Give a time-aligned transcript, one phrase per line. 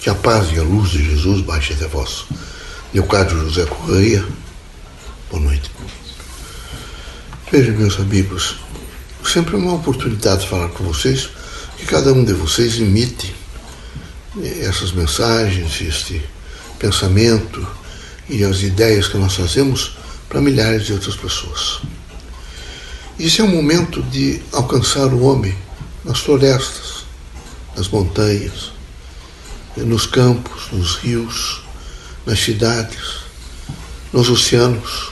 [0.00, 2.24] Que a paz e a luz de Jesus baixe até vós.
[2.94, 4.24] Leocádio José Correia,
[5.30, 5.70] boa noite.
[7.52, 8.56] Vejam, meus amigos,
[9.22, 11.28] sempre é uma oportunidade de falar com vocês,
[11.76, 13.36] que cada um de vocês imite
[14.62, 16.22] essas mensagens, este
[16.78, 17.68] pensamento
[18.26, 19.98] e as ideias que nós fazemos
[20.30, 21.82] para milhares de outras pessoas.
[23.18, 25.54] Isso é um momento de alcançar o homem
[26.06, 27.04] nas florestas,
[27.76, 28.79] nas montanhas,
[29.76, 31.62] nos campos, nos rios,
[32.26, 33.20] nas cidades,
[34.12, 35.10] nos oceanos,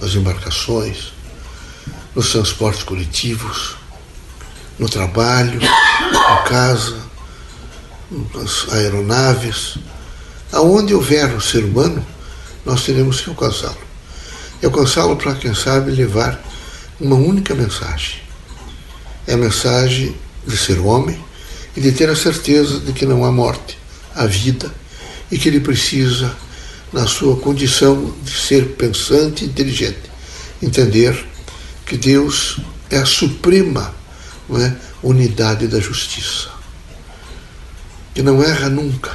[0.00, 1.12] nas embarcações,
[2.14, 3.76] nos transportes coletivos,
[4.78, 6.98] no trabalho, em casa,
[8.34, 9.78] nas aeronaves.
[10.52, 12.04] Aonde houver o ser humano,
[12.64, 13.78] nós teremos que alcançá-lo.
[14.62, 16.40] E alcançá-lo para, quem sabe, levar
[17.00, 18.20] uma única mensagem.
[19.26, 21.22] É a mensagem de ser homem
[21.76, 23.81] e de ter a certeza de que não há morte
[24.14, 24.72] a vida
[25.30, 26.34] e que ele precisa,
[26.92, 30.10] na sua condição de ser pensante e inteligente,
[30.62, 31.26] entender
[31.86, 32.60] que Deus
[32.90, 33.94] é a suprema
[34.50, 36.50] é, unidade da justiça,
[38.14, 39.10] que não erra nunca,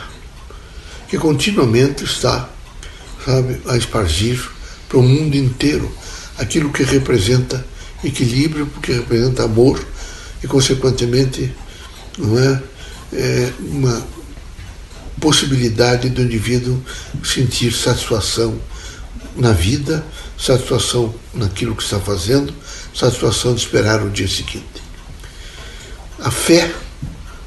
[1.08, 2.50] que continuamente está,
[3.24, 4.44] sabe, a espargir
[4.90, 5.92] para o mundo inteiro
[6.38, 7.66] aquilo que representa
[8.04, 9.86] equilíbrio, porque representa amor
[10.44, 11.54] e, consequentemente,
[12.18, 12.64] não é,
[13.14, 14.17] é uma
[15.20, 16.82] possibilidade do indivíduo
[17.24, 18.60] sentir satisfação
[19.36, 20.06] na vida,
[20.38, 22.54] satisfação naquilo que está fazendo,
[22.94, 24.82] satisfação de esperar o dia seguinte.
[26.20, 26.74] A fé,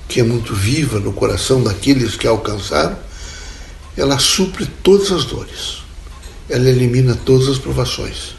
[0.09, 2.97] que é muito viva no coração daqueles que a alcançaram,
[3.97, 5.79] ela supre todas as dores,
[6.49, 8.35] ela elimina todas as provações,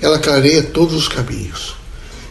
[0.00, 1.74] ela clareia todos os caminhos,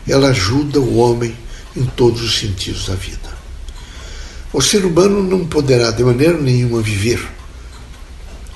[0.08, 1.36] ela ajuda o homem
[1.76, 3.37] em todos os sentidos da vida.
[4.54, 7.20] O ser humano não poderá de maneira nenhuma viver,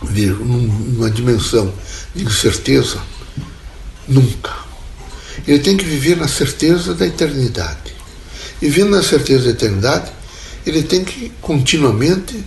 [0.01, 1.73] viver numa dimensão
[2.15, 3.01] de incerteza
[4.07, 4.53] nunca.
[5.47, 7.93] Ele tem que viver na certeza da eternidade.
[8.61, 10.11] E vivendo na certeza da eternidade,
[10.65, 12.43] ele tem que continuamente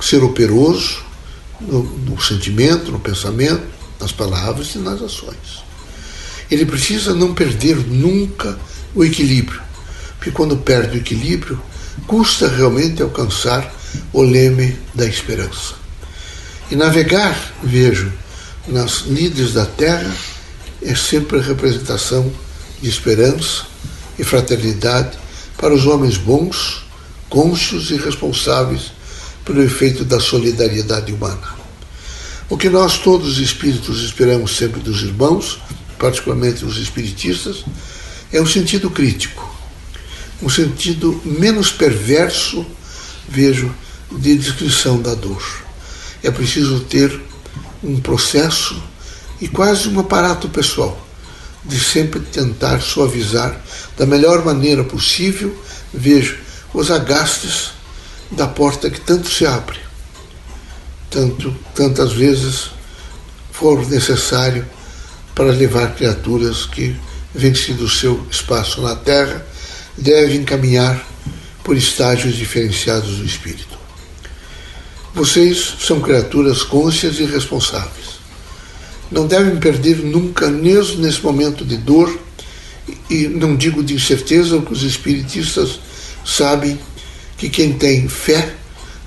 [0.00, 1.04] ser operoso
[1.60, 3.62] no, no sentimento, no pensamento,
[4.00, 5.64] nas palavras e nas ações.
[6.50, 8.58] Ele precisa não perder nunca
[8.94, 9.60] o equilíbrio,
[10.16, 11.60] porque quando perde o equilíbrio,
[12.06, 13.72] custa realmente alcançar
[14.12, 15.74] o leme da esperança.
[16.70, 18.12] E navegar, vejo,
[18.66, 20.12] nas lides da terra
[20.82, 22.30] é sempre a representação
[22.82, 23.64] de esperança
[24.18, 25.16] e fraternidade
[25.56, 26.84] para os homens bons,
[27.28, 28.92] cônscios e responsáveis
[29.44, 31.54] pelo efeito da solidariedade humana.
[32.48, 35.60] O que nós todos os espíritos esperamos sempre dos irmãos,
[35.98, 37.64] particularmente os espiritistas,
[38.32, 39.45] é um sentido crítico,
[40.42, 42.64] um sentido menos perverso,
[43.28, 43.74] vejo,
[44.10, 45.42] de descrição da dor.
[46.22, 47.20] É preciso ter
[47.82, 48.80] um processo
[49.40, 51.06] e quase um aparato pessoal
[51.64, 53.60] de sempre tentar suavizar
[53.96, 55.56] da melhor maneira possível,
[55.92, 56.38] vejo,
[56.72, 57.72] os agastes
[58.30, 59.78] da porta que tanto se abre,
[61.10, 62.70] tanto tantas vezes
[63.50, 64.66] for necessário
[65.34, 66.94] para levar criaturas que
[67.34, 69.44] vencido o seu espaço na terra
[69.96, 71.04] deve encaminhar
[71.64, 73.76] por estágios diferenciados do espírito.
[75.14, 78.16] Vocês são criaturas cônscias e responsáveis.
[79.10, 82.16] Não devem perder nunca, mesmo nesse momento de dor,
[83.08, 85.80] e não digo de incerteza, porque os espiritistas
[86.24, 86.78] sabem
[87.38, 88.54] que quem tem fé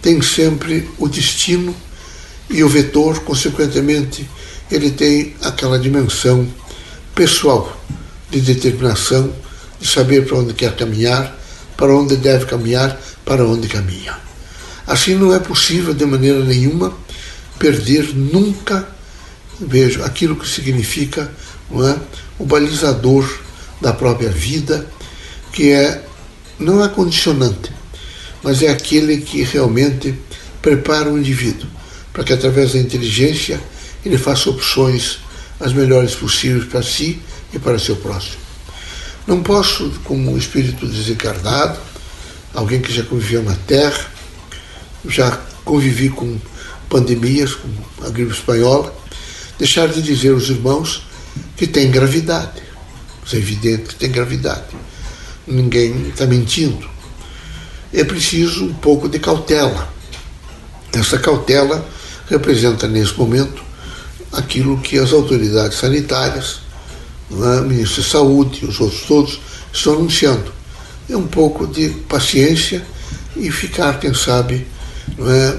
[0.01, 1.75] tem sempre o destino
[2.49, 4.27] e o vetor, consequentemente,
[4.71, 6.47] ele tem aquela dimensão
[7.13, 7.79] pessoal
[8.29, 9.31] de determinação
[9.79, 11.37] de saber para onde quer caminhar,
[11.77, 14.17] para onde deve caminhar, para onde caminha.
[14.85, 16.93] Assim não é possível de maneira nenhuma
[17.57, 18.87] perder nunca,
[19.59, 21.31] vejo, aquilo que significa
[21.71, 21.95] é,
[22.37, 23.29] o balizador
[23.81, 24.87] da própria vida,
[25.51, 26.03] que é
[26.57, 27.71] não é condicionante,
[28.43, 30.13] mas é aquele que realmente
[30.61, 31.69] prepara o indivíduo
[32.11, 33.61] para que através da inteligência
[34.05, 35.19] ele faça opções
[35.59, 37.19] as melhores possíveis para si
[37.53, 38.38] e para seu próximo.
[39.27, 41.79] Não posso, como espírito desencarnado,
[42.53, 44.07] alguém que já conviveu na Terra,
[45.05, 46.37] já convivi com
[46.89, 47.69] pandemias, com
[48.03, 48.93] a gripe espanhola,
[49.57, 51.03] deixar de dizer aos irmãos
[51.55, 52.61] que tem gravidade.
[53.31, 54.75] É evidente que tem gravidade.
[55.45, 56.89] Ninguém está mentindo.
[57.93, 59.93] É preciso um pouco de cautela.
[60.91, 61.87] Essa cautela
[62.27, 63.63] representa, nesse momento,
[64.31, 66.61] aquilo que as autoridades sanitárias
[67.31, 67.61] é?
[67.61, 69.39] ministro da Saúde e os outros todos
[69.71, 70.51] estão anunciando.
[71.09, 72.85] É um pouco de paciência
[73.35, 74.67] e ficar, quem sabe,
[75.17, 75.57] é,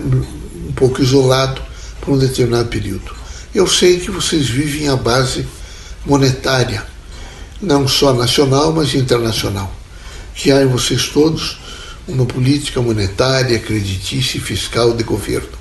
[0.68, 1.60] um pouco isolado
[2.00, 3.14] por um determinado período.
[3.54, 5.46] Eu sei que vocês vivem à base
[6.06, 6.84] monetária,
[7.60, 9.74] não só nacional, mas internacional.
[10.34, 11.58] Que há em vocês todos
[12.06, 15.58] uma política monetária, creditícia e fiscal de governo.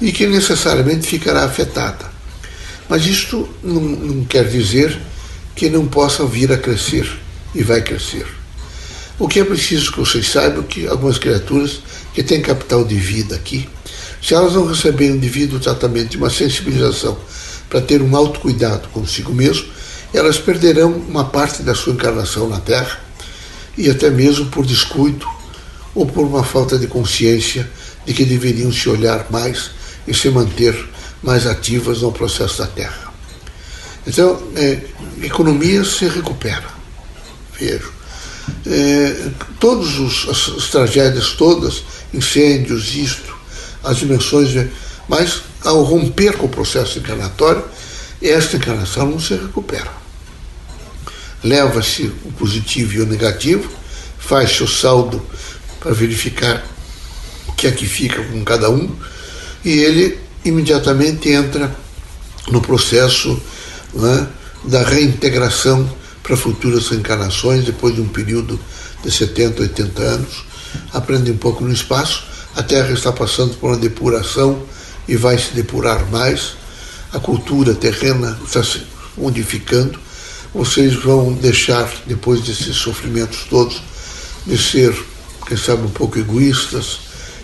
[0.00, 2.10] E que necessariamente ficará afetada.
[2.88, 4.98] Mas isto não, não quer dizer
[5.58, 7.18] que não possa vir a crescer
[7.52, 8.24] e vai crescer.
[9.18, 11.80] O que é preciso que vocês saibam que algumas criaturas
[12.14, 13.68] que têm capital de vida aqui,
[14.22, 17.18] se elas não receberem devido tratamento e uma sensibilização
[17.68, 19.66] para ter um autocuidado consigo mesmo,
[20.14, 23.00] elas perderão uma parte da sua encarnação na Terra
[23.76, 25.26] e até mesmo por descuido
[25.92, 27.68] ou por uma falta de consciência
[28.06, 29.72] de que deveriam se olhar mais
[30.06, 30.88] e se manter
[31.20, 33.07] mais ativas no processo da Terra.
[34.08, 34.80] Então, é,
[35.22, 36.64] economia se recupera.
[37.60, 37.92] Vejo.
[38.66, 39.88] É, todas
[40.26, 41.84] as, as, tragédias todas,
[42.14, 43.36] incêndios, isto,
[43.84, 44.54] as dimensões,
[45.06, 47.62] mas ao romper com o processo encarnatório,
[48.22, 49.90] esta encarnação não se recupera.
[51.44, 53.70] Leva-se o positivo e o negativo,
[54.18, 55.22] faz-se o saldo
[55.80, 56.64] para verificar
[57.46, 58.90] o que é que fica com cada um,
[59.62, 61.76] e ele imediatamente entra
[62.50, 63.40] no processo
[63.94, 64.26] né,
[64.64, 65.88] da reintegração
[66.22, 68.58] para futuras reencarnações, depois de um período
[69.02, 70.44] de 70, 80 anos,
[70.92, 72.24] aprende um pouco no espaço,
[72.54, 74.62] a Terra está passando por uma depuração
[75.06, 76.54] e vai se depurar mais,
[77.12, 78.82] a cultura terrena está se
[79.16, 79.98] modificando,
[80.52, 83.82] vocês vão deixar, depois desses sofrimentos todos,
[84.46, 84.94] de ser,
[85.46, 87.00] quem sabe, um pouco egoístas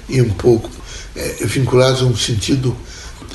[0.09, 0.71] e um pouco
[1.15, 2.77] é, vinculados a um sentido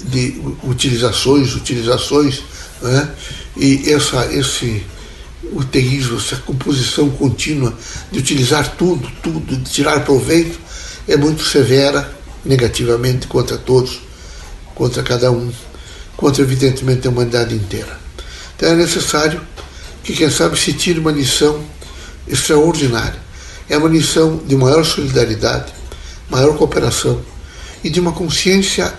[0.03, 2.43] de utilizações, utilizações,
[2.81, 3.09] né?
[3.57, 4.83] e essa, esse
[5.51, 7.73] uteísmo, essa composição contínua
[8.11, 10.59] de utilizar tudo, tudo, de tirar proveito,
[11.07, 12.13] é muito severa
[12.45, 13.99] negativamente contra todos,
[14.75, 15.51] contra cada um,
[16.15, 17.99] contra evidentemente a humanidade inteira.
[18.55, 19.41] Então é necessário
[20.03, 21.63] que, quem sabe, se tire uma lição
[22.27, 23.19] extraordinária.
[23.69, 25.73] É uma lição de maior solidariedade,
[26.29, 27.21] maior cooperação
[27.83, 28.93] e de uma consciência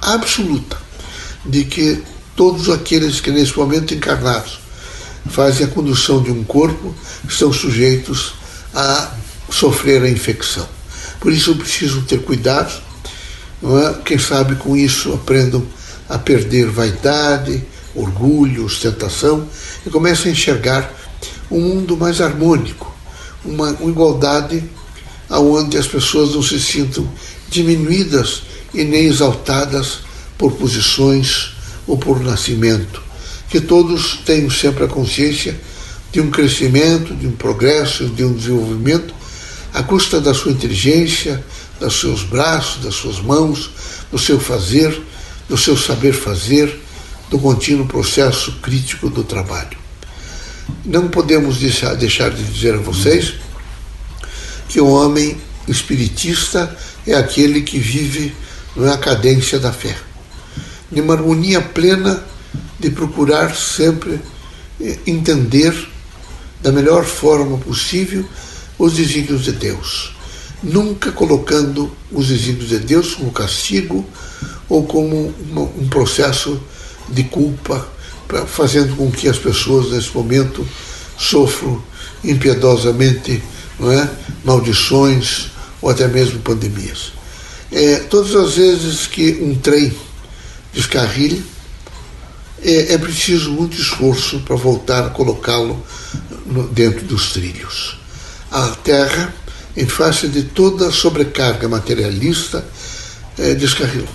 [0.00, 0.78] absoluta
[1.44, 2.02] de que
[2.36, 4.60] todos aqueles que nesse momento encarnados
[5.28, 6.94] fazem a condução de um corpo
[7.28, 8.34] estão sujeitos
[8.74, 9.12] a
[9.50, 10.68] sofrer a infecção.
[11.18, 12.72] Por isso precisam ter cuidado,
[13.64, 14.02] é?
[14.04, 15.66] quem sabe com isso aprendam
[16.08, 19.48] a perder vaidade, orgulho, ostentação
[19.84, 20.92] e começam a enxergar
[21.50, 22.94] um mundo mais harmônico,
[23.44, 24.62] uma, uma igualdade
[25.30, 27.08] onde as pessoas não se sintam
[27.48, 28.42] diminuídas
[28.74, 30.00] e nem exaltadas
[30.36, 31.55] por posições
[31.86, 33.02] ou por nascimento.
[33.48, 35.58] Que todos tenham sempre a consciência
[36.12, 39.14] de um crescimento, de um progresso, de um desenvolvimento,
[39.72, 41.44] à custa da sua inteligência,
[41.78, 43.70] dos seus braços, das suas mãos,
[44.10, 44.98] do seu fazer,
[45.48, 46.80] do seu saber fazer,
[47.30, 49.76] do contínuo processo crítico do trabalho.
[50.84, 53.34] Não podemos deixar, deixar de dizer a vocês
[54.68, 55.36] que o homem
[55.68, 58.34] espiritista é aquele que vive
[58.74, 59.96] na cadência da fé,
[60.90, 62.22] numa harmonia plena
[62.78, 64.20] de procurar sempre
[64.80, 65.74] eh, entender
[66.62, 68.24] da melhor forma possível
[68.78, 70.14] os desígnios de Deus,
[70.62, 74.04] nunca colocando os desígnios de Deus como castigo
[74.68, 75.32] ou como
[75.78, 76.60] um processo
[77.08, 77.86] de culpa,
[78.46, 80.66] fazendo com que as pessoas nesse momento
[81.16, 81.82] sofram
[82.24, 83.42] impiedosamente
[83.78, 84.08] não é?
[84.44, 85.50] maldições
[85.80, 87.12] ou até mesmo pandemias.
[87.70, 89.92] É, todas as vezes que um trem
[90.76, 91.42] descarrilha,
[92.62, 95.82] é, é preciso muito esforço para voltar a colocá-lo
[96.72, 97.98] dentro dos trilhos.
[98.50, 99.34] A Terra,
[99.76, 102.64] em face de toda a sobrecarga materialista,
[103.38, 104.08] é, descarrilou.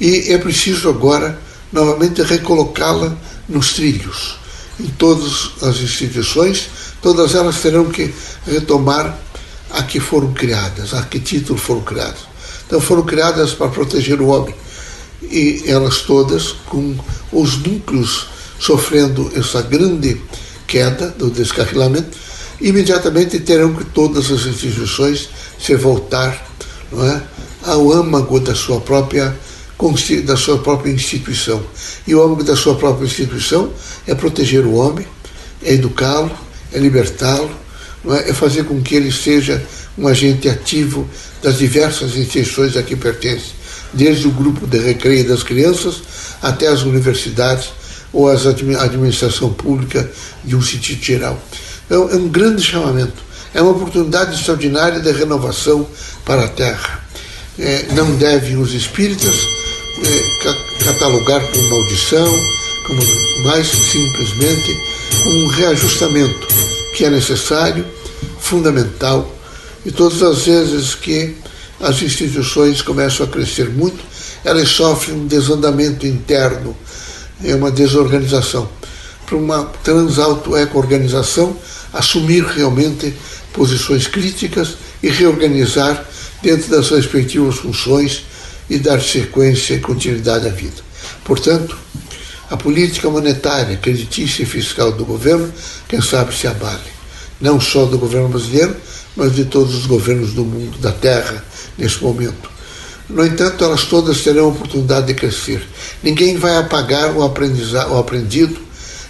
[0.00, 1.38] E é preciso agora
[1.70, 3.16] novamente recolocá-la
[3.48, 4.38] nos trilhos.
[4.80, 6.68] Em todas as instituições,
[7.00, 8.12] todas elas terão que
[8.46, 9.16] retomar
[9.70, 12.20] a que foram criadas, a que título foram criadas.
[12.66, 14.54] Então foram criadas para proteger o homem.
[15.30, 16.96] E elas todas, com
[17.32, 18.28] os núcleos
[18.58, 20.20] sofrendo essa grande
[20.66, 22.16] queda do descarrilamento,
[22.60, 25.28] imediatamente terão que todas as instituições
[25.58, 26.50] se voltar
[26.90, 27.22] não é,
[27.62, 29.36] ao âmago da sua própria
[30.24, 31.62] da sua própria instituição.
[32.06, 33.70] E o âmago da sua própria instituição
[34.06, 35.06] é proteger o homem,
[35.62, 36.30] é educá-lo,
[36.72, 37.50] é libertá-lo,
[38.10, 38.30] é?
[38.30, 39.62] é fazer com que ele seja
[39.98, 41.08] um agente ativo
[41.42, 43.52] das diversas instituições a que pertence,
[43.94, 46.02] desde o grupo de recreio das crianças
[46.42, 47.72] até as universidades
[48.12, 50.08] ou a administração pública
[50.44, 51.38] de um sentido geral.
[51.86, 53.22] Então, é um grande chamamento,
[53.52, 55.86] é uma oportunidade extraordinária de renovação
[56.24, 57.04] para a Terra.
[57.58, 59.36] é, não devem os espíritas
[60.02, 62.40] é, catalogar como maldição,
[62.86, 63.02] como
[63.44, 64.76] mais simplesmente
[65.26, 66.46] um reajustamento
[66.94, 67.84] que é necessário,
[68.38, 69.32] fundamental,
[69.84, 71.36] e todas as vezes que
[71.80, 74.02] as instituições começam a crescer muito,
[74.44, 76.76] elas sofrem um desandamento interno,
[77.42, 78.68] é uma desorganização.
[79.26, 81.56] Para uma transalto-eco-organização
[81.92, 83.14] assumir realmente
[83.52, 86.04] posições críticas e reorganizar
[86.42, 88.24] dentro das respectivas funções
[88.68, 90.82] e dar sequência e continuidade à vida.
[91.24, 91.76] Portanto,
[92.50, 95.52] a política monetária, creditícia e fiscal do governo,
[95.88, 96.94] quem sabe se abale.
[97.40, 98.76] Não só do governo brasileiro,
[99.16, 101.44] mas de todos os governos do mundo, da Terra,
[101.78, 102.50] nesse momento.
[103.08, 105.62] No entanto, elas todas terão a oportunidade de crescer.
[106.02, 108.56] Ninguém vai apagar o, o aprendido,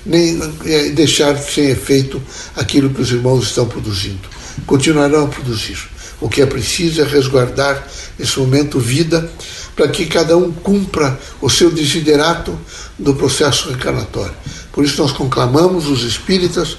[0.05, 2.21] nem eh, deixar sem efeito
[2.57, 4.29] aquilo que os irmãos estão produzindo.
[4.67, 5.79] Continuarão a produzir.
[6.21, 7.87] O que é preciso é resguardar,
[8.19, 9.31] nesse momento, vida,
[9.77, 12.59] para que cada um cumpra o seu desiderato
[12.99, 14.35] do processo reencarnatório.
[14.73, 16.77] Por isso, nós conclamamos os espíritas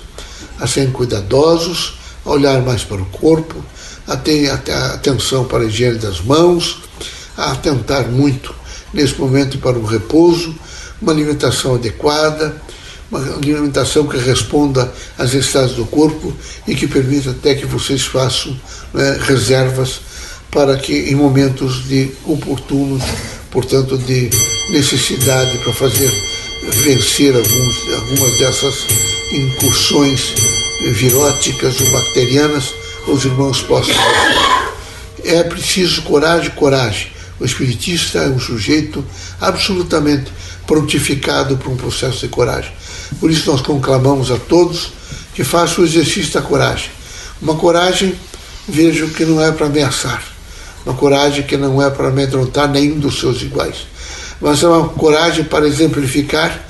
[0.59, 3.63] a serem cuidadosos, olhar mais para o corpo,
[4.07, 6.81] a ter atenção para a higiene das mãos,
[7.37, 8.53] a atentar muito
[8.93, 10.55] nesse momento para o repouso,
[11.01, 12.55] uma alimentação adequada,
[13.11, 16.33] uma alimentação que responda às necessidades do corpo
[16.67, 18.57] e que permita até que vocês façam
[18.93, 20.01] né, reservas
[20.49, 23.03] para que em momentos de oportunos,
[23.51, 24.29] portanto de
[24.69, 26.11] necessidade para fazer
[26.83, 30.33] vencer alguns, algumas dessas incursões
[30.81, 32.73] viróticas ou bacterianas,
[33.07, 33.95] os irmãos possam.
[35.23, 37.11] É preciso coragem, coragem.
[37.39, 39.03] O espiritista é um sujeito
[39.41, 40.31] absolutamente
[40.65, 42.71] prontificado para um processo de coragem.
[43.19, 44.93] Por isso nós conclamamos a todos
[45.33, 46.89] que façam o exercício da coragem.
[47.41, 48.15] Uma coragem,
[48.67, 50.23] vejo que não é para ameaçar,
[50.85, 53.85] uma coragem que não é para amedrontar nenhum dos seus iguais,
[54.39, 56.65] mas é uma coragem para exemplificar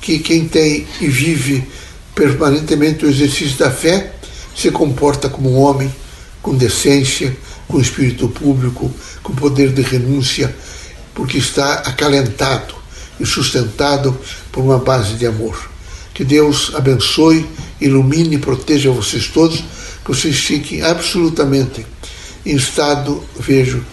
[0.00, 1.66] que quem tem e vive
[2.14, 4.12] permanentemente o exercício da fé
[4.54, 5.92] se comporta como um homem
[6.42, 7.36] com decência,
[7.68, 8.90] com espírito público,
[9.22, 10.54] com poder de renúncia,
[11.14, 12.74] porque está acalentado
[13.18, 14.18] e sustentado
[14.50, 15.70] por uma base de amor.
[16.14, 17.46] Que Deus abençoe,
[17.80, 19.58] ilumine e proteja vocês todos,
[20.04, 21.86] que vocês fiquem absolutamente
[22.44, 23.84] em estado, vejo,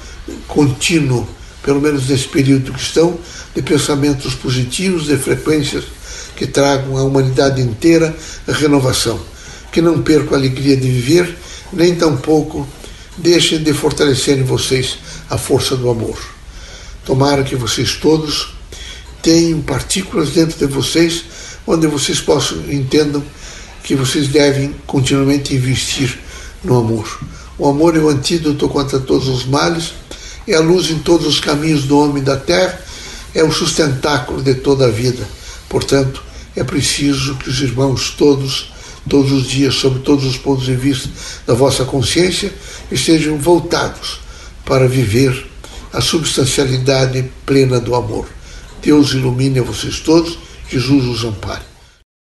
[0.47, 1.27] contínuo,
[1.61, 3.17] pelo menos nesse período que estão,
[3.53, 5.83] de pensamentos positivos, de frequências
[6.37, 8.15] que tragam à humanidade inteira
[8.47, 9.19] a renovação.
[9.71, 11.37] Que não percam a alegria de viver,
[11.73, 12.65] nem tampouco
[13.17, 16.17] deixem de fortalecer em vocês a força do amor.
[17.03, 18.53] Tomara que vocês todos
[19.21, 21.25] tenham partículas dentro de vocês
[21.65, 23.21] onde vocês possam entendam
[23.83, 26.17] que vocês devem continuamente investir
[26.63, 27.19] no amor.
[27.57, 29.93] O amor é o antídoto contra todos os males,
[30.47, 32.79] é a luz em todos os caminhos do homem e da terra,
[33.33, 35.27] é o sustentáculo de toda a vida.
[35.67, 36.23] Portanto,
[36.57, 38.73] é preciso que os irmãos todos,
[39.07, 41.07] todos os dias, sob todos os pontos de vista
[41.45, 42.51] da vossa consciência,
[42.91, 44.19] estejam voltados
[44.65, 45.45] para viver
[45.93, 48.27] a substancialidade plena do amor.
[48.81, 51.66] Deus ilumine a vocês todos, Jesus os ampare.